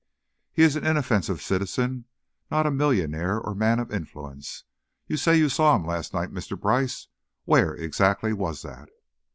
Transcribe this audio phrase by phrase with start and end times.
[0.51, 2.05] He is an inoffensive citizen,
[2.49, 4.63] not a millionaire or man of influence.
[5.05, 6.59] You said you saw him last night, Mr.
[6.59, 7.07] Brice.
[7.45, 8.89] Where, exactly, was that?"